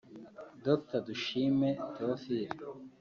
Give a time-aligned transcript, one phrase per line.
[0.65, 2.53] Dr Dushime Theophile